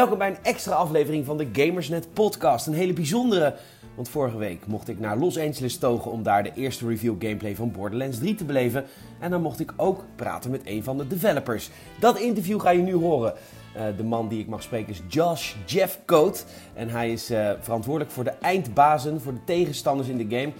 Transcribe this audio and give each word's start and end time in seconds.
Welkom 0.00 0.18
bij 0.18 0.28
een 0.28 0.42
extra 0.42 0.74
aflevering 0.74 1.24
van 1.24 1.36
de 1.36 1.48
Gamersnet 1.52 2.12
podcast. 2.12 2.66
Een 2.66 2.72
hele 2.72 2.92
bijzondere, 2.92 3.54
want 3.94 4.08
vorige 4.08 4.36
week 4.36 4.66
mocht 4.66 4.88
ik 4.88 5.00
naar 5.00 5.16
Los 5.16 5.38
Angeles 5.38 5.78
togen 5.78 6.10
om 6.10 6.22
daar 6.22 6.42
de 6.42 6.52
eerste 6.54 6.86
review 6.86 7.14
gameplay 7.18 7.54
van 7.54 7.72
Borderlands 7.72 8.18
3 8.18 8.34
te 8.34 8.44
beleven. 8.44 8.84
En 9.18 9.30
dan 9.30 9.42
mocht 9.42 9.60
ik 9.60 9.72
ook 9.76 10.04
praten 10.16 10.50
met 10.50 10.60
een 10.64 10.84
van 10.84 10.98
de 10.98 11.06
developers. 11.06 11.70
Dat 11.98 12.18
interview 12.18 12.60
ga 12.60 12.70
je 12.70 12.82
nu 12.82 12.94
horen. 12.94 13.34
Uh, 13.76 13.82
de 13.96 14.04
man 14.04 14.28
die 14.28 14.40
ik 14.40 14.46
mag 14.46 14.62
spreken 14.62 14.92
is 14.92 15.02
Josh 15.08 15.54
Jeffcoat. 15.66 16.46
En 16.74 16.88
hij 16.88 17.12
is 17.12 17.30
uh, 17.30 17.50
verantwoordelijk 17.60 18.12
voor 18.12 18.24
de 18.24 18.34
eindbazen, 18.40 19.20
voor 19.20 19.32
de 19.32 19.44
tegenstanders 19.44 20.08
in 20.08 20.28
de 20.28 20.36
game. 20.36 20.52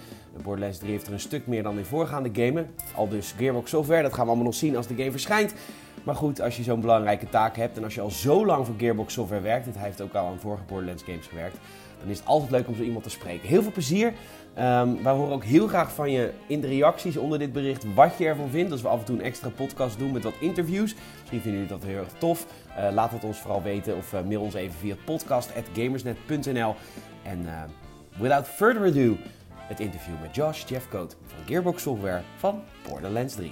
Borderlands 0.43 0.77
3 0.77 0.91
heeft 0.91 1.07
er 1.07 1.13
een 1.13 1.19
stuk 1.19 1.47
meer 1.47 1.63
dan 1.63 1.77
in 1.77 1.85
voorgaande 1.85 2.29
gamen. 2.33 2.69
Al 2.95 3.09
dus 3.09 3.33
Gearbox 3.37 3.69
Software, 3.69 4.01
dat 4.01 4.13
gaan 4.13 4.23
we 4.23 4.27
allemaal 4.27 4.45
nog 4.45 4.55
zien 4.55 4.77
als 4.77 4.87
de 4.87 4.95
game 4.95 5.11
verschijnt. 5.11 5.53
Maar 6.03 6.15
goed, 6.15 6.41
als 6.41 6.57
je 6.57 6.63
zo'n 6.63 6.81
belangrijke 6.81 7.29
taak 7.29 7.55
hebt 7.55 7.77
en 7.77 7.83
als 7.83 7.95
je 7.95 8.01
al 8.01 8.11
zo 8.11 8.45
lang 8.45 8.65
voor 8.65 8.75
Gearbox 8.77 9.13
Software 9.13 9.41
werkt, 9.41 9.65
en 9.65 9.73
hij 9.73 9.83
heeft 9.83 10.01
ook 10.01 10.13
al 10.13 10.27
aan 10.27 10.39
vorige 10.39 10.63
Borderlands 10.63 11.03
games 11.03 11.27
gewerkt, 11.27 11.57
dan 11.99 12.09
is 12.09 12.17
het 12.17 12.27
altijd 12.27 12.51
leuk 12.51 12.67
om 12.67 12.75
zo 12.75 12.83
iemand 12.83 13.03
te 13.03 13.09
spreken. 13.09 13.47
Heel 13.47 13.61
veel 13.61 13.71
plezier. 13.71 14.13
Um, 14.59 15.03
wij 15.03 15.13
horen 15.13 15.33
ook 15.33 15.43
heel 15.43 15.67
graag 15.67 15.93
van 15.93 16.11
je 16.11 16.31
in 16.47 16.61
de 16.61 16.67
reacties 16.67 17.17
onder 17.17 17.39
dit 17.39 17.53
bericht 17.53 17.93
wat 17.93 18.17
je 18.17 18.25
ervan 18.25 18.49
vindt. 18.49 18.71
Als 18.71 18.81
we 18.81 18.87
af 18.87 18.99
en 18.99 19.05
toe 19.05 19.15
een 19.17 19.23
extra 19.23 19.49
podcast 19.49 19.99
doen 19.99 20.11
met 20.11 20.23
wat 20.23 20.33
interviews. 20.39 20.95
Misschien 21.19 21.41
vinden 21.41 21.61
jullie 21.61 21.67
dat 21.67 21.83
heel 21.83 21.97
erg 21.97 22.11
tof. 22.17 22.45
Uh, 22.77 22.87
laat 22.93 23.11
het 23.11 23.23
ons 23.23 23.37
vooral 23.37 23.61
weten 23.61 23.97
of 23.97 24.13
uh, 24.13 24.21
mail 24.21 24.41
ons 24.41 24.53
even 24.53 24.79
via 24.79 24.95
podcast.gamersnet.nl. 25.05 26.75
En 27.23 27.41
uh, 27.41 27.61
without 28.17 28.47
further 28.47 28.85
ado, 28.85 29.17
het 29.57 29.79
interview 29.79 30.13
met 30.21 30.35
Josh 30.35 30.63
Jeffcoat 30.67 31.17
van 31.25 31.45
Gearbox 31.45 31.81
Software 31.81 32.21
van 32.37 32.61
Borderlands 32.87 33.35
3. 33.35 33.51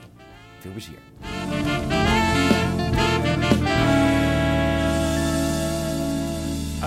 Veel 0.59 0.71
plezier. 0.71 1.38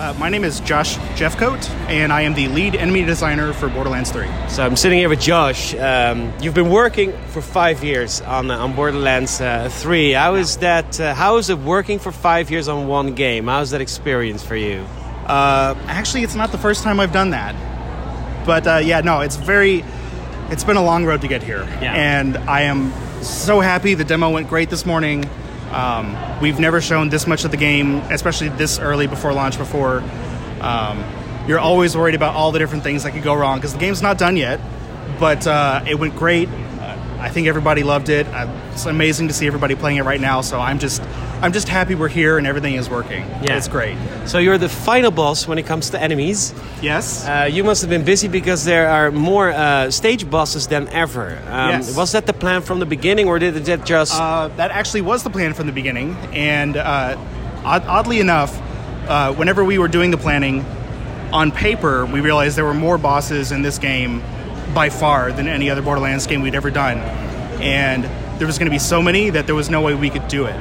Uh, 0.03 0.13
my 0.19 0.27
name 0.27 0.43
is 0.43 0.59
Josh 0.59 0.97
Jeffcoat, 1.15 1.69
and 1.87 2.11
I 2.11 2.23
am 2.23 2.33
the 2.33 2.49
lead 2.49 2.75
enemy 2.75 3.05
designer 3.05 3.53
for 3.53 3.69
Borderlands 3.69 4.11
3. 4.11 4.27
So 4.49 4.65
I'm 4.65 4.75
sitting 4.75 4.99
here 4.99 5.07
with 5.07 5.21
Josh. 5.21 5.73
Um, 5.75 6.33
you've 6.41 6.53
been 6.53 6.69
working 6.69 7.13
for 7.27 7.41
five 7.41 7.85
years 7.85 8.19
on, 8.19 8.51
uh, 8.51 8.57
on 8.57 8.75
Borderlands 8.75 9.39
uh, 9.39 9.69
3. 9.71 10.11
How 10.11 10.35
is 10.35 10.57
that? 10.57 10.99
Uh, 10.99 11.13
how 11.13 11.37
is 11.37 11.49
it 11.49 11.57
working 11.57 11.99
for 11.99 12.11
five 12.11 12.51
years 12.51 12.67
on 12.67 12.89
one 12.89 13.15
game? 13.15 13.47
How's 13.47 13.69
that 13.69 13.79
experience 13.79 14.43
for 14.43 14.57
you? 14.57 14.85
Uh, 15.25 15.73
actually, 15.87 16.23
it's 16.23 16.35
not 16.35 16.51
the 16.51 16.57
first 16.57 16.83
time 16.83 16.99
I've 16.99 17.13
done 17.13 17.29
that. 17.29 17.55
But 18.45 18.67
uh, 18.67 18.81
yeah, 18.83 18.99
no, 18.99 19.21
it's 19.21 19.37
very. 19.37 19.85
It's 20.49 20.65
been 20.65 20.75
a 20.75 20.83
long 20.83 21.05
road 21.05 21.21
to 21.21 21.29
get 21.29 21.43
here, 21.43 21.63
yeah. 21.81 21.93
and 21.93 22.35
I 22.39 22.63
am 22.63 22.91
so 23.23 23.61
happy. 23.61 23.93
The 23.93 24.03
demo 24.03 24.31
went 24.31 24.49
great 24.49 24.69
this 24.69 24.85
morning. 24.85 25.29
Um, 25.73 26.15
we've 26.41 26.59
never 26.59 26.81
shown 26.81 27.09
this 27.09 27.25
much 27.25 27.45
of 27.45 27.51
the 27.51 27.57
game, 27.57 27.95
especially 28.11 28.49
this 28.49 28.79
early 28.79 29.07
before 29.07 29.33
launch. 29.33 29.57
Before, 29.57 30.03
um, 30.61 31.03
you're 31.47 31.59
always 31.59 31.97
worried 31.97 32.15
about 32.15 32.35
all 32.35 32.51
the 32.51 32.59
different 32.59 32.83
things 32.83 33.03
that 33.03 33.11
could 33.13 33.23
go 33.23 33.33
wrong 33.33 33.57
because 33.57 33.73
the 33.73 33.79
game's 33.79 34.01
not 34.01 34.17
done 34.17 34.37
yet. 34.37 34.59
But 35.19 35.45
uh, 35.47 35.83
it 35.87 35.95
went 35.95 36.15
great. 36.15 36.49
I 37.23 37.29
think 37.29 37.47
everybody 37.47 37.83
loved 37.83 38.09
it. 38.09 38.27
It's 38.73 38.85
amazing 38.85 39.29
to 39.29 39.33
see 39.33 39.47
everybody 39.47 39.75
playing 39.75 39.97
it 39.97 40.03
right 40.03 40.19
now. 40.19 40.41
So 40.41 40.59
I'm 40.59 40.77
just, 40.77 41.01
I'm 41.41 41.53
just 41.53 41.69
happy 41.69 41.95
we're 41.95 42.09
here 42.09 42.37
and 42.37 42.45
everything 42.45 42.75
is 42.75 42.89
working. 42.89 43.23
Yeah, 43.41 43.55
it's 43.55 43.69
great. 43.69 43.97
So 44.25 44.39
you're 44.39 44.57
the 44.57 44.67
final 44.67 45.09
boss 45.09 45.47
when 45.47 45.57
it 45.57 45.65
comes 45.65 45.89
to 45.91 46.01
enemies. 46.01 46.53
Yes. 46.81 47.25
Uh, 47.25 47.47
you 47.49 47.63
must 47.63 47.79
have 47.81 47.89
been 47.89 48.03
busy 48.03 48.27
because 48.27 48.65
there 48.65 48.89
are 48.89 49.09
more 49.09 49.51
uh, 49.51 49.89
stage 49.89 50.29
bosses 50.29 50.67
than 50.67 50.89
ever. 50.89 51.41
Um, 51.47 51.69
yes. 51.69 51.95
Was 51.95 52.11
that 52.11 52.25
the 52.27 52.33
plan 52.33 52.61
from 52.61 52.79
the 52.79 52.85
beginning, 52.85 53.29
or 53.29 53.39
did 53.39 53.69
it 53.69 53.85
just? 53.85 54.13
Uh, 54.19 54.49
that 54.57 54.71
actually 54.71 55.01
was 55.01 55.23
the 55.23 55.29
plan 55.29 55.53
from 55.53 55.65
the 55.67 55.73
beginning, 55.73 56.15
and 56.33 56.75
uh, 56.75 57.15
odd- 57.63 57.85
oddly 57.87 58.19
enough, 58.19 58.51
uh, 59.07 59.33
whenever 59.33 59.63
we 59.63 59.79
were 59.79 59.87
doing 59.87 60.11
the 60.11 60.17
planning, 60.17 60.65
on 61.31 61.51
paper 61.51 62.05
we 62.05 62.19
realized 62.19 62.57
there 62.57 62.65
were 62.65 62.73
more 62.73 62.97
bosses 62.97 63.53
in 63.53 63.61
this 63.61 63.79
game 63.79 64.21
by 64.73 64.89
far 64.89 65.31
than 65.31 65.47
any 65.47 65.69
other 65.69 65.81
Borderlands 65.81 66.25
game 66.27 66.41
we'd 66.41 66.55
ever 66.55 66.71
done. 66.71 66.97
And 67.61 68.03
there 68.39 68.47
was 68.47 68.57
going 68.57 68.67
to 68.67 68.71
be 68.71 68.79
so 68.79 69.01
many 69.01 69.29
that 69.29 69.45
there 69.45 69.55
was 69.55 69.69
no 69.69 69.81
way 69.81 69.95
we 69.95 70.09
could 70.09 70.27
do 70.27 70.45
it. 70.45 70.55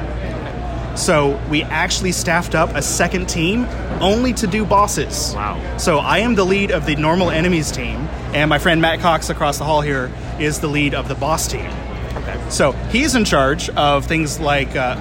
So 0.96 1.40
we 1.48 1.62
actually 1.62 2.12
staffed 2.12 2.54
up 2.54 2.70
a 2.74 2.82
second 2.82 3.28
team 3.28 3.64
only 4.00 4.32
to 4.34 4.46
do 4.46 4.64
bosses. 4.64 5.32
Wow. 5.34 5.78
So 5.78 5.98
I 5.98 6.18
am 6.18 6.34
the 6.34 6.44
lead 6.44 6.70
of 6.70 6.84
the 6.84 6.96
normal 6.96 7.30
enemies 7.30 7.72
team, 7.72 7.96
and 8.34 8.50
my 8.50 8.58
friend 8.58 8.82
Matt 8.82 9.00
Cox 9.00 9.30
across 9.30 9.58
the 9.58 9.64
hall 9.64 9.80
here 9.80 10.12
is 10.38 10.60
the 10.60 10.66
lead 10.66 10.94
of 10.94 11.08
the 11.08 11.14
boss 11.14 11.48
team. 11.48 11.70
Okay. 12.16 12.38
So 12.50 12.72
he's 12.90 13.14
in 13.14 13.24
charge 13.24 13.70
of 13.70 14.04
things 14.04 14.38
like 14.38 14.76
uh, 14.76 14.96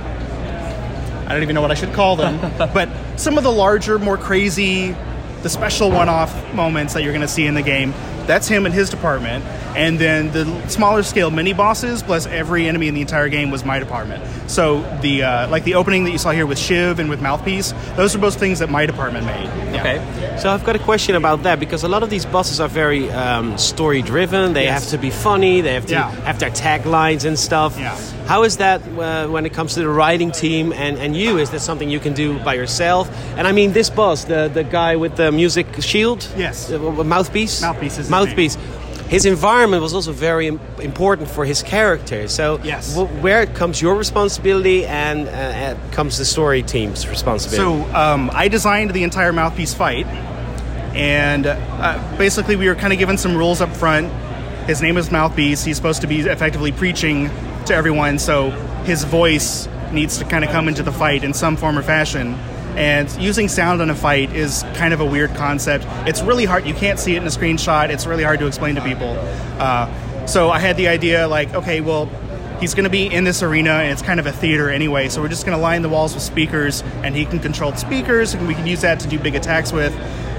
I 1.32 1.34
don't 1.34 1.44
even 1.44 1.56
know 1.56 1.62
what 1.62 1.72
I 1.72 1.76
should 1.76 1.94
call 1.94 2.16
them, 2.16 2.40
but 2.74 2.90
some 3.18 3.38
of 3.38 3.44
the 3.44 3.52
larger, 3.52 4.00
more 4.00 4.18
crazy, 4.18 4.96
the 5.44 5.50
special 5.50 5.90
one-off 5.90 6.54
moments 6.54 6.94
that 6.94 7.04
you're 7.04 7.14
going 7.14 7.22
to 7.22 7.28
see 7.28 7.46
in 7.46 7.54
the 7.54 7.62
game. 7.62 7.94
That's 8.28 8.48
him 8.48 8.66
and 8.66 8.74
his 8.74 8.90
department. 8.90 9.44
And 9.76 9.98
then 10.00 10.32
the 10.32 10.46
smaller 10.68 11.02
scale 11.04 11.32
mini 11.32 11.54
bosses 11.54 12.04
plus 12.04 12.26
every 12.26 12.68
enemy 12.68 12.88
in 12.90 12.94
the 12.94 13.02
entire 13.02 13.30
game 13.30 13.52
was 13.52 13.64
my 13.64 13.80
department. 13.80 14.22
So 14.50 14.82
the 15.02 15.24
uh, 15.24 15.48
like 15.50 15.64
the 15.64 15.76
opening 15.76 16.04
that 16.04 16.12
you 16.12 16.18
saw 16.18 16.32
here 16.32 16.46
with 16.46 16.60
Shiv 16.60 17.00
and 17.00 17.10
with 17.10 17.22
Mouthpiece, 17.22 17.74
those 17.96 18.14
are 18.16 18.20
both 18.20 18.38
things 18.38 18.60
that 18.60 18.70
my 18.70 18.86
department 18.86 19.26
made. 19.26 19.46
Yeah. 19.74 19.80
Okay. 19.80 20.38
So 20.42 20.50
I've 20.50 20.64
got 20.66 20.76
a 20.76 20.80
question 20.80 21.16
about 21.16 21.44
that 21.44 21.60
because 21.60 21.84
a 21.84 21.88
lot 21.88 22.04
of 22.04 22.10
these 22.10 22.26
bosses 22.26 22.60
are 22.60 22.68
very 22.68 23.10
um, 23.12 23.58
story 23.58 24.02
driven. 24.02 24.54
They 24.54 24.66
Yes. 24.66 24.82
have 24.84 24.92
to 24.92 24.98
be 24.98 25.10
funny. 25.10 25.62
They 25.62 25.74
have 25.74 25.86
to 25.86 25.94
Yeah. 25.94 26.12
have 26.26 26.40
their 26.40 26.52
taglines 26.52 27.24
and 27.26 27.40
stuff. 27.40 27.78
Yeah. 27.80 27.96
How 28.28 28.44
is 28.44 28.58
that 28.58 28.82
uh, 28.98 29.28
when 29.28 29.46
it 29.46 29.54
comes 29.54 29.74
to 29.76 29.80
the 29.82 29.90
writing 29.90 30.32
team 30.32 30.74
and, 30.74 30.98
and 30.98 31.16
you? 31.16 31.38
Is 31.38 31.50
that 31.52 31.62
something 31.62 31.90
you 31.90 32.00
can 32.00 32.14
do 32.14 32.38
by 32.40 32.54
yourself? 32.56 33.10
And 33.38 33.48
I 33.48 33.52
mean, 33.54 33.72
this 33.74 33.90
boss, 33.90 34.26
the 34.26 34.50
the 34.54 34.64
guy 34.64 34.96
with 34.98 35.16
the 35.16 35.32
music 35.32 35.68
shield. 35.82 36.28
Yes. 36.38 36.72
Uh, 36.72 36.78
mouthpiece. 37.04 37.62
Mouthpiece 37.62 37.98
is 38.00 38.10
mouthpiece. 38.12 38.58
His 39.10 39.26
environment 39.26 39.82
was 39.84 39.94
also 39.94 40.14
very 40.14 40.48
important 40.48 41.28
for 41.30 41.44
his 41.44 41.62
character. 41.64 42.28
So, 42.30 42.60
Yes. 42.64 42.96
wh- 42.96 43.12
where 43.24 43.46
comes 43.46 43.82
your 43.82 43.96
responsibility 43.96 44.86
and 44.86 45.28
uh, 45.28 45.32
uh, 45.32 45.76
comes 45.92 46.18
the 46.18 46.24
story 46.24 46.64
team's 46.64 47.06
responsibility? 47.08 47.58
So 47.90 47.94
um, 47.96 48.30
I 48.34 48.48
designed 48.48 48.92
the 48.92 49.04
entire 49.04 49.34
mouthpiece 49.34 49.74
fight, 49.74 50.06
and 50.96 51.46
uh, 51.48 52.00
basically 52.18 52.56
we 52.56 52.68
were 52.68 52.76
kind 52.76 52.94
of 52.94 53.00
given 53.00 53.18
some 53.18 53.36
rules 53.36 53.60
up 53.60 53.76
front. 53.76 54.12
His 54.68 54.82
name 54.82 54.96
is 54.98 55.12
Mouthpiece. 55.12 55.64
He's 55.66 55.76
supposed 55.76 56.02
to 56.02 56.08
be 56.08 56.20
effectively 56.22 56.72
preaching 56.72 57.30
to 57.66 57.74
everyone, 57.76 58.20
so 58.20 58.52
his 58.86 59.04
voice 59.04 59.68
needs 59.92 60.20
to 60.20 60.26
kind 60.26 60.46
of 60.46 60.52
come 60.52 60.68
into 60.70 60.84
the 60.84 60.92
fight 60.92 61.24
in 61.24 61.34
some 61.34 61.58
form 61.58 61.78
or 61.78 61.82
fashion. 61.82 62.38
And 62.78 63.12
using 63.22 63.48
sound 63.48 63.82
in 63.82 63.90
a 63.90 63.96
fight 63.96 64.34
is 64.34 64.64
kind 64.76 64.94
of 64.94 65.02
a 65.02 65.06
weird 65.06 65.36
concept. 65.36 65.86
It's 66.08 66.22
really 66.22 66.46
hard. 66.46 66.66
You 66.66 66.74
can't 66.74 67.00
see 67.00 67.16
it 67.16 67.18
in 67.18 67.24
a 67.24 67.32
screenshot. 67.32 67.90
It's 67.90 68.06
really 68.06 68.24
hard 68.24 68.40
to 68.40 68.48
explain 68.48 68.76
to 68.76 68.82
people. 68.82 69.18
Uh, 69.60 70.26
so 70.26 70.50
I 70.50 70.60
had 70.60 70.78
the 70.78 70.88
idea, 70.88 71.28
like, 71.28 71.54
okay, 71.54 71.82
well, 71.82 72.10
he's 72.62 72.76
going 72.76 72.84
to 72.84 72.92
be 72.92 73.08
in 73.08 73.24
this 73.24 73.42
arena 73.42 73.72
and 73.72 73.92
it's 73.92 74.04
kind 74.04 74.20
of 74.20 74.28
a 74.28 74.32
theater 74.32 74.70
anyway 74.70 75.10
so 75.10 75.20
we're 75.20 75.28
just 75.28 75.48
going 75.48 75.58
to 75.58 75.62
line 75.62 75.82
the 75.82 75.90
walls 75.90 76.14
with 76.14 76.22
speakers 76.22 76.84
and 77.04 77.16
he 77.16 77.26
can 77.26 77.40
control 77.40 77.72
the 77.72 77.78
speakers 77.78 78.36
and 78.36 78.48
we 78.48 78.54
can 78.54 78.68
use 78.68 78.82
that 78.82 79.00
to 79.00 79.08
do 79.08 79.18
big 79.18 79.34
attacks 79.34 79.74
with 79.74 79.92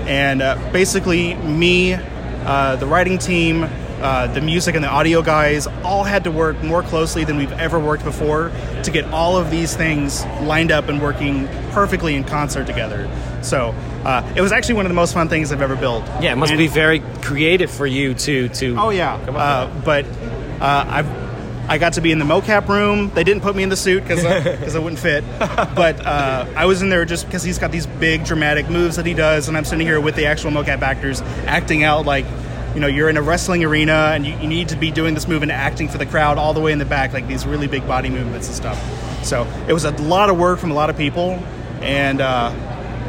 and 0.07 0.41
uh, 0.41 0.57
basically 0.73 1.35
me 1.35 1.95
uh, 1.95 2.77
the 2.77 2.87
writing 2.87 3.19
team 3.19 3.69
uh, 4.03 4.27
the 4.35 4.41
music 4.41 4.75
and 4.75 4.85
the 4.85 4.89
audio 4.89 5.23
guys 5.23 5.67
all 5.85 6.05
had 6.05 6.25
to 6.25 6.31
work 6.31 6.61
more 6.63 6.83
closely 6.83 7.25
than 7.25 7.37
we've 7.37 7.53
ever 7.53 7.79
worked 7.79 8.05
before 8.05 8.51
to 8.83 8.91
get 8.91 9.05
all 9.13 9.37
of 9.37 9.51
these 9.51 9.77
things 9.77 10.25
lined 10.43 10.71
up 10.73 10.89
and 10.89 11.01
working 11.01 11.47
perfectly 11.71 12.15
in 12.17 12.25
concert 12.25 12.67
together 12.67 13.09
so 13.43 13.75
uh, 14.05 14.23
it 14.37 14.41
was 14.41 14.51
actually 14.53 14.75
one 14.75 14.85
of 14.85 14.91
the 14.91 14.95
most 14.95 15.15
fun 15.15 15.29
things 15.29 15.53
i've 15.53 15.63
ever 15.63 15.77
built 15.77 16.05
Yeah, 16.21 16.33
it 16.33 16.37
must 16.37 16.53
And- 16.53 16.59
be 16.59 16.67
very 16.69 17.01
creative 17.23 17.71
for 17.71 17.87
you 17.87 18.15
to 18.15 18.49
to. 18.49 18.77
Oh 18.79 18.91
yeah, 18.91 19.15
uh, 19.15 19.67
but 19.85 20.05
uh, 20.61 20.85
I've 20.89 21.23
I 21.69 21.79
got 21.79 21.93
to 21.95 22.01
be 22.01 22.11
in 22.11 22.19
the 22.19 22.25
mocap 22.25 22.69
room. 22.69 23.11
They 23.15 23.23
didn't 23.23 23.43
put 23.43 23.55
me 23.55 23.63
in 23.63 23.69
the 23.69 23.77
suit 23.77 24.03
because 24.03 24.23
because 24.25 24.75
I 24.75 24.81
wouldn't 24.81 25.01
fit. 25.01 25.23
But 25.39 26.05
uh, 26.05 26.45
I 26.57 26.67
was 26.67 26.83
in 26.83 26.89
there 26.91 27.05
just 27.05 27.25
because 27.27 27.45
he's 27.45 27.59
got 27.59 27.71
these 27.71 27.87
big 27.87 28.25
dramatic 28.25 28.69
moves 28.69 28.97
that 28.97 29.07
he 29.07 29.15
does, 29.15 29.47
and 29.49 29.57
I'm 29.57 29.65
sitting 29.65 29.87
here 29.87 30.01
with 30.01 30.17
the 30.17 30.27
actual 30.27 30.51
mocap 30.51 30.83
actors 30.83 31.21
acting 31.47 31.85
out 31.85 32.05
like. 32.05 32.27
You 32.75 32.81
know, 32.81 32.87
you're 32.87 33.09
in 33.11 33.17
a 33.17 33.23
wrestling 33.23 33.65
arena 33.65 34.13
and 34.15 34.27
you, 34.27 34.35
you 34.39 34.49
need 34.49 34.71
to 34.71 34.77
be 34.77 34.91
doing 34.91 35.15
this 35.15 35.29
move 35.29 35.43
and 35.43 35.53
acting 35.53 35.89
for 35.89 35.99
the 35.99 36.07
crowd 36.07 36.39
all 36.39 36.55
the 36.55 36.61
way 36.61 36.73
in 36.73 36.79
the 36.79 36.87
back, 36.87 37.13
like 37.13 37.29
these 37.29 37.47
really 37.47 37.67
big 37.67 37.87
body 37.87 38.09
movements 38.09 38.47
and 38.47 38.57
stuff. 38.57 39.25
So 39.25 39.47
it 39.69 39.73
was 39.73 39.85
a 39.85 39.91
lot 39.91 40.31
of 40.31 40.39
work 40.39 40.59
from 40.59 40.71
a 40.71 40.75
lot 40.75 40.89
of 40.91 40.97
people, 40.97 41.33
and 41.81 42.21
uh, 42.21 42.53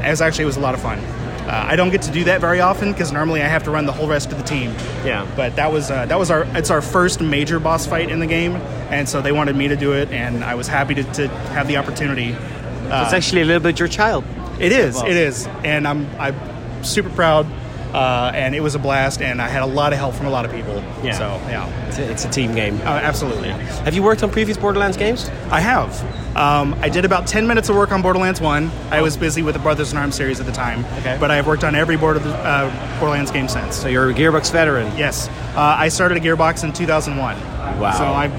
it 0.06 0.10
was 0.10 0.22
actually 0.22 0.44
it 0.44 0.48
was 0.48 0.58
a 0.58 0.62
lot 0.62 0.74
of 0.74 0.82
fun. 0.82 1.00
Uh, 1.00 1.66
I 1.68 1.76
don't 1.76 1.90
get 1.90 2.04
to 2.04 2.12
do 2.12 2.24
that 2.26 2.40
very 2.40 2.62
often 2.62 2.94
because 2.94 3.12
normally 3.12 3.42
I 3.42 3.48
have 3.48 3.64
to 3.64 3.72
run 3.72 3.86
the 3.86 3.92
whole 3.92 4.08
rest 4.08 4.32
of 4.32 4.38
the 4.38 4.44
team. 4.44 4.74
Yeah. 5.04 5.28
But 5.36 5.56
that 5.58 5.72
was 5.72 5.92
uh, 5.92 6.06
that 6.06 6.18
was 6.18 6.32
our 6.32 6.44
it's 6.58 6.70
our 6.70 6.82
first 6.82 7.20
major 7.22 7.60
boss 7.60 7.86
fight 7.86 8.10
in 8.10 8.20
the 8.20 8.28
game, 8.28 8.56
and 8.92 9.08
so 9.08 9.22
they 9.22 9.32
wanted 9.32 9.56
me 9.56 9.68
to 9.68 9.76
do 9.76 9.94
it, 9.94 10.10
and 10.12 10.44
I 10.44 10.56
was 10.56 10.68
happy 10.68 10.96
to, 10.96 11.04
to 11.04 11.28
have 11.28 11.68
the 11.68 11.78
opportunity. 11.78 12.34
Uh, 12.34 13.04
it's 13.04 13.14
actually 13.14 13.42
a 13.42 13.46
little 13.46 13.62
bit 13.62 13.80
your 13.80 13.88
child. 13.88 14.24
it 14.60 14.72
is, 14.72 15.02
it 15.02 15.18
is, 15.18 15.48
and 15.64 15.88
I'm 15.88 16.08
I'm 16.20 16.36
super 16.84 17.10
proud. 17.10 17.46
Uh, 17.94 18.32
and 18.34 18.56
it 18.56 18.62
was 18.62 18.76
a 18.76 18.80
blast. 18.80 19.22
And 19.22 19.42
I 19.42 19.48
had 19.48 19.62
a 19.64 19.66
lot 19.68 19.94
of 19.94 20.00
help 20.00 20.16
from 20.16 20.26
a 20.26 20.30
lot 20.30 20.46
of 20.46 20.52
people. 20.52 20.76
Yeah. 21.04 21.12
So 21.14 21.26
yeah, 21.50 21.88
It's 21.88 21.98
a, 22.00 22.12
it's 22.12 22.26
a 22.26 22.30
team 22.30 22.54
game. 22.56 22.78
uh, 22.82 22.86
absolutely. 23.04 23.50
Have 23.50 23.94
you 23.94 24.04
worked 24.04 24.24
on 24.24 24.32
previous 24.32 24.58
Borderlands 24.58 24.98
games? 24.98 25.30
I 25.52 25.60
have. 25.60 25.92
Um, 26.36 26.74
I 26.82 26.90
did 26.90 27.06
about 27.06 27.28
10 27.28 27.46
minutes 27.46 27.70
of 27.70 27.76
work 27.76 27.92
on 27.92 28.02
Borderlands 28.02 28.42
1. 28.42 28.72
I 28.90 29.02
was 29.02 29.16
busy 29.18 29.44
with 29.44 29.54
the 29.54 29.60
Brothers 29.62 29.92
in 29.92 29.98
Arms 30.00 30.16
series 30.16 30.40
at 30.40 30.48
the 30.48 30.52
time. 30.52 30.84
Okay. 31.00 31.16
But 31.20 31.30
I've 31.30 31.46
worked 31.46 31.64
on 31.64 31.76
every 31.76 31.96
Border, 31.96 32.22
uh, 32.24 33.00
Borderlands 33.00 33.30
game 33.30 33.48
since. 33.48 33.76
So 33.76 33.88
you're 33.88 34.10
a 34.10 34.14
Gearbox 34.14 34.52
veteran. 34.52 34.88
Yes. 34.98 35.28
Uh, 35.56 35.76
I 35.78 35.90
started 35.90 36.18
at 36.18 36.24
Gearbox 36.24 36.64
in 36.64 36.74
2001. 36.74 37.40
Wow. 37.80 37.92
So 37.92 38.04
I've, 38.06 38.34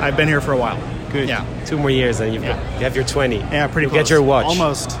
I've 0.00 0.16
been 0.16 0.26
here 0.26 0.40
for 0.40 0.52
a 0.52 0.56
while. 0.56 0.78
Good. 1.12 1.28
Yeah. 1.28 1.44
Two 1.66 1.76
more 1.78 1.90
years 1.90 2.18
and 2.20 2.32
you've 2.34 2.42
Yeah. 2.42 2.56
got, 2.56 2.72
you 2.78 2.84
have 2.84 2.96
your 2.96 3.04
20. 3.04 3.36
Yeah, 3.38 3.66
pretty 3.68 3.88
close. 3.88 4.00
Get 4.02 4.10
your 4.10 4.22
watch. 4.22 4.46
Almost. 4.46 4.98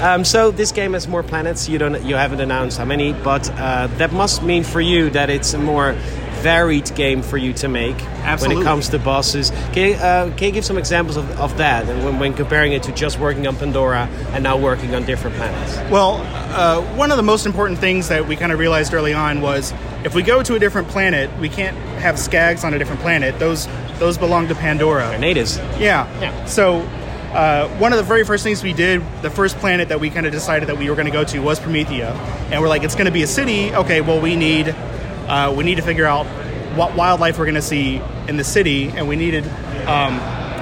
Um, 0.00 0.24
so 0.24 0.50
this 0.50 0.72
game 0.72 0.92
has 0.92 1.08
more 1.08 1.22
planets. 1.22 1.68
You 1.68 1.78
don't. 1.78 2.04
You 2.04 2.14
haven't 2.14 2.40
announced 2.40 2.78
how 2.78 2.84
many, 2.84 3.12
but 3.12 3.50
uh, 3.52 3.88
that 3.98 4.12
must 4.12 4.42
mean 4.42 4.64
for 4.64 4.80
you 4.80 5.10
that 5.10 5.30
it's 5.30 5.54
a 5.54 5.58
more 5.58 5.96
varied 6.38 6.94
game 6.94 7.20
for 7.22 7.36
you 7.36 7.52
to 7.52 7.68
make 7.68 8.00
Absolutely. 8.22 8.56
when 8.56 8.64
it 8.64 8.68
comes 8.68 8.88
to 8.90 8.98
bosses. 8.98 9.50
Can 9.72 9.88
you, 9.88 9.94
uh, 9.94 10.30
can 10.36 10.48
you 10.48 10.52
give 10.52 10.64
some 10.64 10.78
examples 10.78 11.16
of, 11.16 11.28
of 11.40 11.58
that 11.58 11.88
and 11.88 12.04
when, 12.04 12.18
when 12.18 12.34
comparing 12.34 12.72
it 12.72 12.84
to 12.84 12.92
just 12.92 13.18
working 13.18 13.46
on 13.46 13.56
Pandora 13.56 14.08
and 14.30 14.44
now 14.44 14.56
working 14.56 14.94
on 14.94 15.04
different 15.04 15.36
planets? 15.36 15.76
Well, 15.90 16.20
uh, 16.54 16.80
one 16.96 17.10
of 17.10 17.16
the 17.16 17.22
most 17.22 17.44
important 17.44 17.80
things 17.80 18.08
that 18.08 18.26
we 18.26 18.36
kind 18.36 18.52
of 18.52 18.58
realized 18.58 18.94
early 18.94 19.12
on 19.12 19.40
was 19.40 19.74
if 20.04 20.14
we 20.14 20.22
go 20.22 20.42
to 20.42 20.54
a 20.54 20.58
different 20.58 20.88
planet, 20.88 21.28
we 21.38 21.48
can't 21.48 21.76
have 22.00 22.14
skags 22.16 22.64
on 22.64 22.72
a 22.72 22.78
different 22.78 23.00
planet. 23.00 23.38
Those 23.38 23.66
those 23.98 24.16
belong 24.16 24.46
to 24.46 24.54
Pandora. 24.54 25.18
Natives. 25.18 25.58
Yeah. 25.78 26.08
Yeah. 26.20 26.44
So 26.44 26.88
uh, 27.32 27.68
one 27.78 27.92
of 27.92 27.98
the 27.98 28.04
very 28.04 28.24
first 28.24 28.42
things 28.42 28.62
we 28.62 28.72
did, 28.72 29.02
the 29.22 29.30
first 29.30 29.56
planet 29.58 29.88
that 29.90 30.00
we 30.00 30.10
kind 30.10 30.26
of 30.26 30.32
decided 30.32 30.68
that 30.68 30.78
we 30.78 30.88
were 30.88 30.96
going 30.96 31.06
to 31.06 31.12
go 31.12 31.24
to 31.24 31.40
was 31.40 31.60
Promethea, 31.60 32.12
and 32.50 32.60
we're 32.60 32.68
like, 32.68 32.82
it's 32.82 32.94
going 32.94 33.06
to 33.06 33.12
be 33.12 33.22
a 33.22 33.26
city. 33.26 33.74
Okay, 33.74 34.00
well 34.00 34.20
we 34.20 34.34
need 34.36 34.68
uh, 35.28 35.52
we 35.56 35.64
need 35.64 35.76
to 35.76 35.82
figure 35.82 36.06
out 36.06 36.26
what 36.74 36.96
wildlife 36.96 37.38
we're 37.38 37.44
going 37.44 37.54
to 37.54 37.62
see 37.62 38.00
in 38.28 38.36
the 38.36 38.44
city, 38.44 38.88
and 38.88 39.08
we 39.08 39.16
needed. 39.16 39.44
Um, 39.86 40.18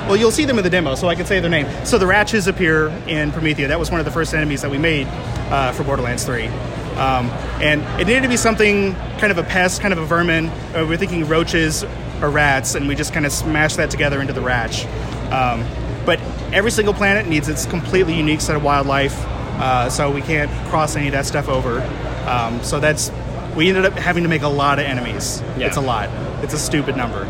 well, 0.06 0.16
you'll 0.16 0.30
see 0.30 0.44
them 0.44 0.56
in 0.58 0.64
the 0.64 0.70
demo, 0.70 0.94
so 0.94 1.08
I 1.08 1.14
can 1.16 1.26
say 1.26 1.40
their 1.40 1.50
name. 1.50 1.66
So 1.84 1.98
the 1.98 2.06
Ratches 2.06 2.46
appear 2.46 2.88
in 3.08 3.32
Promethea. 3.32 3.68
That 3.68 3.78
was 3.80 3.90
one 3.90 3.98
of 3.98 4.06
the 4.06 4.12
first 4.12 4.34
enemies 4.34 4.62
that 4.62 4.70
we 4.70 4.78
made 4.78 5.08
uh, 5.50 5.72
for 5.72 5.82
Borderlands 5.82 6.24
3. 6.24 6.46
Um, 6.46 7.28
and 7.60 7.82
it 8.00 8.06
needed 8.06 8.22
to 8.22 8.28
be 8.28 8.36
something 8.36 8.94
kind 9.18 9.32
of 9.32 9.38
a 9.38 9.42
pest, 9.42 9.80
kind 9.80 9.92
of 9.92 9.98
a 9.98 10.06
vermin. 10.06 10.46
Uh, 10.46 10.86
we're 10.88 10.96
thinking 10.96 11.26
roaches 11.26 11.84
or 12.22 12.30
rats, 12.30 12.76
and 12.76 12.86
we 12.86 12.94
just 12.94 13.12
kind 13.12 13.26
of 13.26 13.32
smashed 13.32 13.76
that 13.78 13.90
together 13.90 14.20
into 14.20 14.32
the 14.32 14.40
Ratch. 14.40 14.86
Um, 15.32 15.66
but 16.06 16.20
every 16.52 16.70
single 16.70 16.94
planet 16.94 17.26
needs 17.26 17.48
its 17.48 17.66
completely 17.66 18.14
unique 18.14 18.40
set 18.40 18.56
of 18.56 18.62
wildlife, 18.62 19.16
uh, 19.58 19.88
so 19.90 20.10
we 20.10 20.20
can't 20.22 20.50
cross 20.70 20.96
any 20.96 21.06
of 21.08 21.12
that 21.12 21.26
stuff 21.26 21.48
over. 21.48 21.80
Um, 22.28 22.62
so 22.62 22.80
that's 22.80 23.10
we 23.54 23.68
ended 23.68 23.84
up 23.86 23.94
having 23.94 24.22
to 24.22 24.28
make 24.28 24.42
a 24.42 24.48
lot 24.48 24.78
of 24.78 24.84
enemies. 24.84 25.42
Yeah. 25.56 25.66
It's 25.68 25.76
a 25.76 25.80
lot. 25.80 26.10
It's 26.44 26.52
a 26.54 26.58
stupid 26.58 26.96
number. 26.96 27.24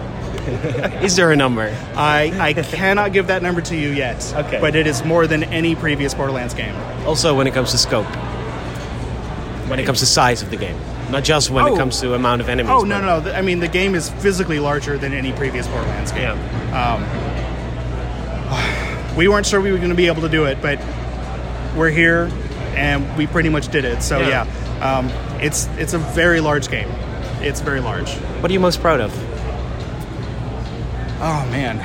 Is 1.02 1.16
there 1.16 1.32
a 1.32 1.36
number? 1.36 1.74
I, 1.96 2.32
I 2.40 2.52
cannot 2.52 3.12
give 3.12 3.26
that 3.28 3.42
number 3.42 3.60
to 3.62 3.76
you 3.76 3.90
yet. 3.90 4.32
Okay. 4.36 4.60
But 4.60 4.76
it 4.76 4.86
is 4.86 5.04
more 5.04 5.26
than 5.26 5.42
any 5.44 5.74
previous 5.74 6.14
Borderlands 6.14 6.54
game. 6.54 6.74
Also, 7.04 7.34
when 7.34 7.46
it 7.48 7.54
comes 7.54 7.72
to 7.72 7.78
scope, 7.78 8.06
when 9.68 9.78
it 9.80 9.86
comes 9.86 10.00
to 10.00 10.06
size 10.06 10.42
of 10.42 10.50
the 10.50 10.56
game, 10.56 10.78
not 11.10 11.24
just 11.24 11.50
when 11.50 11.66
it 11.66 11.70
Oh. 11.72 11.76
comes 11.76 12.00
to 12.00 12.14
amount 12.14 12.40
of 12.40 12.48
enemies. 12.48 12.70
Oh 12.72 12.82
no 12.82 13.00
no 13.00 13.20
no! 13.20 13.32
I 13.32 13.42
mean 13.42 13.58
the 13.60 13.68
game 13.68 13.94
is 13.96 14.10
physically 14.10 14.60
larger 14.60 14.96
than 14.98 15.12
any 15.12 15.32
previous 15.32 15.66
Borderlands 15.66 16.12
game. 16.12 16.38
Um, 16.72 17.02
we 19.16 19.28
weren't 19.28 19.46
sure 19.46 19.60
we 19.60 19.72
were 19.72 19.78
going 19.78 19.90
to 19.90 19.96
be 19.96 20.06
able 20.06 20.22
to 20.22 20.28
do 20.28 20.44
it, 20.44 20.60
but 20.60 20.78
we're 21.76 21.90
here, 21.90 22.30
and 22.74 23.16
we 23.16 23.26
pretty 23.26 23.48
much 23.48 23.68
did 23.68 23.84
it. 23.84 24.02
So 24.02 24.18
Yeah. 24.20 24.46
yeah, 24.46 24.96
um, 24.98 25.08
it's 25.40 25.66
it's 25.78 25.94
a 25.94 25.98
very 25.98 26.40
large 26.40 26.68
game. 26.68 26.88
It's 27.40 27.60
very 27.60 27.80
large. 27.80 28.10
What 28.40 28.50
are 28.50 28.54
you 28.54 28.60
most 28.60 28.80
proud 28.80 29.00
of? 29.00 29.12
Oh 31.18 31.46
man, 31.50 31.78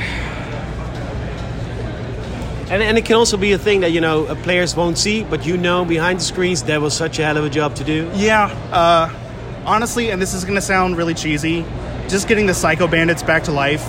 And, 2.69 2.81
and 2.81 2.97
it 2.97 3.03
can 3.05 3.15
also 3.17 3.35
be 3.37 3.51
a 3.53 3.57
thing 3.57 3.81
that 3.81 3.91
you 3.91 3.99
know 4.01 4.25
uh, 4.25 4.35
players 4.43 4.75
won't 4.75 4.97
see, 4.97 5.23
but 5.23 5.45
you 5.45 5.57
know 5.57 5.83
behind 5.85 6.19
the 6.19 6.23
screens 6.23 6.63
there 6.63 6.79
was 6.79 6.93
such 6.93 7.19
a 7.19 7.23
hell 7.25 7.37
of 7.37 7.43
a 7.45 7.49
job 7.49 7.75
to 7.75 7.83
do. 7.83 8.09
yeah. 8.15 8.45
Uh, 8.71 9.09
honestly, 9.65 10.09
and 10.11 10.21
this 10.21 10.33
is 10.33 10.43
going 10.43 10.55
to 10.55 10.61
sound 10.61 10.97
really 10.97 11.13
cheesy, 11.13 11.65
just 12.07 12.27
getting 12.27 12.45
the 12.45 12.53
Psycho 12.53 12.87
Bandits 12.87 13.23
back 13.23 13.43
to 13.43 13.51
life 13.51 13.83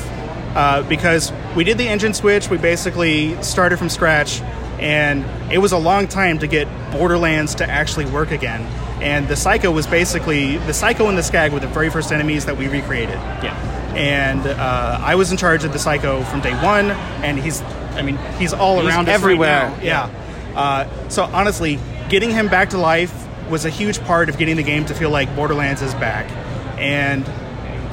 uh, 0.55 0.83
because 0.89 1.33
we 1.57 1.65
did 1.65 1.79
the 1.79 1.89
engine 1.89 2.15
switch. 2.15 2.49
We 2.51 2.59
basically 2.59 3.41
started 3.43 3.79
from 3.79 3.89
scratch, 3.89 4.41
and 4.79 5.25
it 5.53 5.59
was 5.59 5.73
a 5.73 5.79
long 5.79 6.09
time 6.09 6.39
to 6.41 6.47
get 6.47 6.69
Borderlands 6.93 7.55
to 7.57 7.69
actually 7.69 8.07
work 8.07 8.31
again. 8.31 8.61
And 9.03 9.27
the 9.27 9.37
Psycho 9.37 9.71
was 9.71 9.87
basically 9.87 10.59
the 10.59 10.75
Psycho 10.75 11.09
and 11.09 11.19
the 11.19 11.23
Skag 11.23 11.53
were 11.53 11.61
the 11.61 11.67
very 11.67 11.91
first 11.91 12.13
enemies 12.13 12.47
that 12.47 12.57
we 12.57 12.69
recreated. 12.69 13.17
Yeah. 13.43 13.57
And 13.97 14.47
uh, 14.47 14.99
I 15.03 15.17
was 15.17 15.31
in 15.33 15.37
charge 15.37 15.65
of 15.65 15.73
the 15.73 15.79
Psycho 15.79 16.23
from 16.25 16.41
day 16.41 16.55
one, 16.63 16.93
and 17.23 17.39
he's, 17.39 17.61
I 17.95 18.03
mean, 18.03 18.17
he's 18.39 18.53
all 18.53 18.81
He's 18.81 18.89
around 18.89 19.09
us 19.09 19.09
right 19.09 19.15
everywhere. 19.15 19.69
now. 19.69 19.83
Yeah. 19.83 20.11
Uh, 20.55 21.09
so 21.09 21.25
honestly, 21.25 21.79
getting 22.09 22.31
him 22.31 22.49
back 22.49 22.71
to 22.71 22.79
life 22.79 23.13
was 23.51 23.65
a 23.65 23.71
huge 23.71 24.01
part 24.05 24.29
of 24.29 24.39
getting 24.39 24.57
the 24.57 24.63
game 24.63 24.87
to 24.87 24.95
feel 24.95 25.11
like 25.11 25.35
Borderlands 25.35 25.83
is 25.83 25.95
back. 25.95 26.31
And 26.79 27.25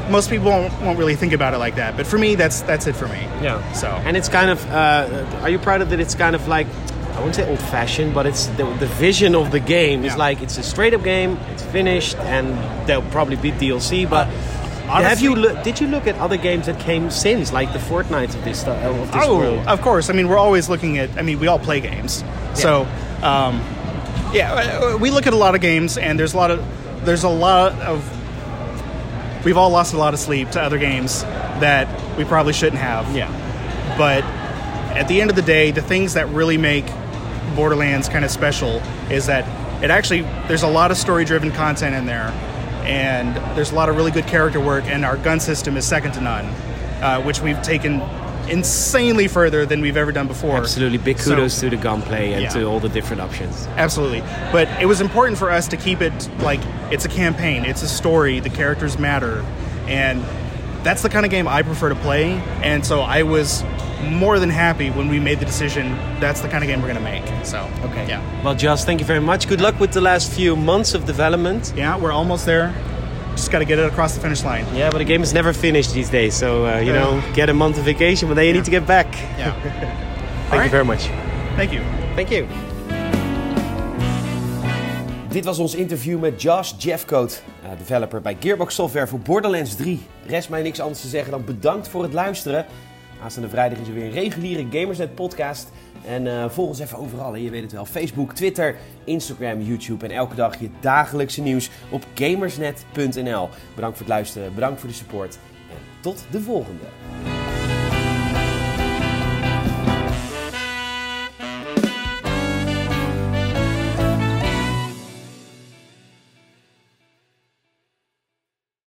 most 0.09 0.29
people 0.29 0.49
won't, 0.49 0.73
won't 0.81 0.97
really 0.99 1.15
think 1.15 1.33
about 1.33 1.53
it 1.53 1.57
like 1.57 1.75
that, 1.75 1.95
but 1.97 2.05
for 2.07 2.17
me, 2.17 2.35
that's 2.35 2.61
that's 2.61 2.87
it 2.87 2.95
for 2.95 3.07
me. 3.07 3.21
Yeah. 3.41 3.71
So 3.73 3.87
And 3.87 4.15
it's 4.17 4.29
kind 4.29 4.49
of. 4.49 4.65
Uh, 4.69 5.39
are 5.41 5.49
you 5.49 5.59
proud 5.59 5.81
of 5.81 5.89
that? 5.91 5.99
It's 5.99 6.15
kind 6.15 6.35
of 6.35 6.47
like. 6.47 6.67
I 7.15 7.21
won't 7.21 7.35
say 7.35 7.49
old-fashioned, 7.49 8.13
but 8.13 8.25
it's 8.25 8.45
the, 8.55 8.63
the 8.79 8.85
vision 8.85 9.35
of 9.35 9.51
the 9.51 9.59
game 9.59 10.05
is 10.05 10.13
Yeah. 10.13 10.17
like 10.17 10.41
it's 10.41 10.57
a 10.57 10.63
straight-up 10.63 11.03
game. 11.03 11.37
It's 11.51 11.63
finished, 11.63 12.15
and 12.19 12.47
there'll 12.87 13.01
probably 13.11 13.35
be 13.35 13.51
DLC. 13.51 14.09
But 14.09 14.27
have 14.27 14.89
honestly- 14.89 15.23
you 15.25 15.35
loo- 15.35 15.57
did 15.63 15.81
you 15.81 15.87
look 15.87 16.07
at 16.07 16.15
other 16.17 16.37
games 16.37 16.67
that 16.67 16.79
came 16.79 17.09
since, 17.11 17.51
like 17.51 17.73
the 17.73 17.79
Fortnite 17.79 18.33
of 18.35 18.43
this, 18.45 18.61
stu- 18.61 18.71
of 18.71 19.11
this 19.11 19.23
oh, 19.25 19.37
world? 19.37 19.67
of 19.67 19.81
course. 19.81 20.09
I 20.09 20.13
mean, 20.13 20.29
we're 20.29 20.37
always 20.37 20.69
looking 20.69 20.97
at. 20.97 21.09
I 21.17 21.21
mean, 21.21 21.39
we 21.39 21.47
all 21.47 21.59
play 21.59 21.81
games, 21.81 22.23
so 22.53 22.87
um, 23.21 23.59
yeah, 24.33 24.53
uh, 24.93 24.97
we 24.97 25.11
look 25.11 25.27
at 25.27 25.33
a 25.33 25.37
lot 25.37 25.55
of 25.55 25.61
games, 25.61 25.97
and 25.97 26.17
there's 26.17 26.33
a 26.33 26.37
lot 26.37 26.51
of 26.51 26.63
there's 27.05 27.23
a 27.23 27.29
lot 27.29 27.73
of 27.81 28.01
we've 29.43 29.57
all 29.57 29.69
lost 29.69 29.93
a 29.93 29.97
lot 29.97 30.13
of 30.13 30.19
sleep 30.19 30.49
to 30.51 30.61
other 30.61 30.77
games 30.77 31.23
that 31.23 31.87
we 32.17 32.25
probably 32.25 32.53
shouldn't 32.53 32.81
have. 32.81 33.15
Yeah. 33.15 33.29
But 33.97 34.23
at 34.97 35.07
the 35.07 35.21
end 35.21 35.29
of 35.29 35.35
the 35.35 35.41
day, 35.41 35.71
the 35.71 35.81
things 35.81 36.13
that 36.13 36.27
really 36.29 36.57
make 36.57 36.85
Borderlands 37.55 38.09
kind 38.09 38.25
of 38.25 38.31
special 38.31 38.81
is 39.09 39.25
that 39.27 39.45
it 39.83 39.91
actually 39.91 40.21
there's 40.47 40.63
a 40.63 40.67
lot 40.67 40.91
of 40.91 40.97
story-driven 40.97 41.51
content 41.51 41.95
in 41.95 42.05
there, 42.05 42.29
and 42.83 43.35
there's 43.57 43.71
a 43.71 43.75
lot 43.75 43.89
of 43.89 43.95
really 43.95 44.11
good 44.11 44.27
character 44.27 44.59
work, 44.59 44.85
and 44.85 45.05
our 45.05 45.17
gun 45.17 45.39
system 45.39 45.77
is 45.77 45.85
second 45.85 46.13
to 46.13 46.21
none, 46.21 46.45
uh, 47.01 47.21
which 47.21 47.41
we've 47.41 47.61
taken 47.61 47.99
insanely 48.49 49.27
further 49.27 49.65
than 49.65 49.81
we've 49.81 49.97
ever 49.97 50.11
done 50.11 50.27
before. 50.27 50.57
Absolutely, 50.57 50.97
big 50.97 51.19
So- 51.19 51.31
kudos 51.35 51.59
to 51.59 51.69
the 51.69 51.77
gunplay 51.77 52.33
and 52.33 52.43
Yeah. 52.43 52.49
to 52.49 52.63
all 52.65 52.79
the 52.79 52.89
different 52.89 53.21
options. 53.21 53.67
Absolutely. 53.77 54.23
But 54.51 54.67
it 54.81 54.85
was 54.85 55.01
important 55.01 55.37
for 55.37 55.49
us 55.51 55.67
to 55.69 55.77
keep 55.77 56.01
it 56.01 56.29
like 56.41 56.59
it's 56.91 57.05
a 57.05 57.09
campaign, 57.09 57.65
it's 57.65 57.83
a 57.83 57.87
story, 57.87 58.39
the 58.39 58.49
characters 58.49 58.97
matter. 58.99 59.43
And 59.87 60.23
that's 60.83 61.01
the 61.01 61.09
kind 61.09 61.25
of 61.25 61.31
game 61.31 61.47
I 61.47 61.61
prefer 61.61 61.89
to 61.89 61.95
play. 61.95 62.41
And 62.63 62.85
so 62.85 63.01
I 63.01 63.23
was 63.23 63.63
more 64.09 64.39
than 64.39 64.49
happy 64.49 64.89
when 64.91 65.09
we 65.09 65.19
made 65.19 65.39
the 65.39 65.45
decision 65.45 65.97
that's 66.21 66.39
the 66.41 66.47
kind 66.47 66.63
of 66.63 66.69
game 66.69 66.81
we're 66.81 66.87
going 66.93 67.03
to 67.03 67.11
make. 67.11 67.23
So, 67.43 67.67
okay. 67.85 68.05
Yeah. 68.07 68.21
Well, 68.43 68.55
Josh, 68.55 68.83
thank 68.85 68.99
you 69.01 69.05
very 69.05 69.19
much. 69.19 69.47
Good 69.47 69.59
luck 69.61 69.77
with 69.79 69.91
the 69.91 69.99
last 70.01 70.31
few 70.31 70.55
months 70.55 70.93
of 70.93 71.05
development. 71.05 71.73
Yeah, 71.75 71.97
we're 71.97 72.13
almost 72.13 72.45
there. 72.45 72.73
Just 73.39 73.51
got 73.51 73.59
to 73.59 73.65
get 73.65 73.79
it 73.79 73.85
across 73.85 74.13
the 74.13 74.19
finish 74.19 74.43
line. 74.43 74.65
Yeah, 74.75 74.89
but 74.91 74.97
the 74.97 75.05
game 75.05 75.23
is 75.23 75.31
never 75.33 75.53
finished 75.53 75.93
these 75.93 76.09
days, 76.09 76.37
so 76.37 76.65
uh, 76.65 76.79
you 76.79 76.91
Yeah. 76.91 76.99
know, 76.99 77.21
get 77.33 77.49
a 77.49 77.53
month 77.53 77.77
of 77.77 77.85
vacation, 77.85 78.27
but 78.27 78.35
then 78.35 78.45
you 78.47 78.53
need 78.53 78.65
to 78.65 78.71
get 78.71 78.85
back. 78.85 79.07
Yeah. 79.37 79.53
Thank 79.61 80.51
right. 80.51 80.63
you 80.65 80.69
very 80.69 80.83
much. 80.85 81.09
Thank 81.55 81.71
you. 81.71 81.81
Thank 82.15 82.29
you. 82.29 82.45
Dit 85.29 85.45
was 85.45 85.59
ons 85.59 85.75
interview 85.75 86.19
met 86.19 86.41
Josh 86.41 86.71
Jeffcoat, 86.77 87.41
eh, 87.63 87.69
developer 87.77 88.21
bij 88.21 88.37
Gearbox 88.39 88.75
Software 88.75 89.07
voor 89.07 89.19
Borderlands 89.19 89.75
3. 89.75 89.99
Rest 90.27 90.49
mij 90.49 90.61
niks 90.61 90.79
anders 90.79 91.01
te 91.01 91.07
zeggen 91.07 91.31
dan 91.31 91.45
bedankt 91.45 91.87
voor 91.87 92.03
het 92.03 92.13
luisteren. 92.13 92.65
Aanstaande 93.23 93.49
vrijdag 93.49 93.79
is 93.79 93.87
er 93.87 93.93
weer 93.93 94.05
een 94.05 94.11
reguliere 94.11 94.65
Gamersnet 94.71 95.15
podcast. 95.15 95.71
En 96.05 96.27
eh, 96.27 96.49
volg 96.49 96.67
ons 96.67 96.79
even 96.79 96.97
overal, 96.97 97.35
je 97.35 97.49
weet 97.49 97.61
het 97.61 97.71
wel. 97.71 97.85
Facebook, 97.85 98.33
Twitter, 98.33 98.75
Instagram, 99.03 99.61
YouTube 99.61 100.05
en 100.05 100.11
elke 100.11 100.35
dag 100.35 100.59
je 100.59 100.69
dagelijkse 100.79 101.41
nieuws 101.41 101.69
op 101.89 102.05
gamersnet.nl. 102.13 103.49
Bedankt 103.75 103.97
voor 103.97 104.05
het 104.05 104.15
luisteren, 104.15 104.53
bedankt 104.53 104.79
voor 104.79 104.89
de 104.89 104.95
support 104.95 105.39
en 105.69 106.01
tot 106.01 106.25
de 106.31 106.41
volgende. 106.41 107.28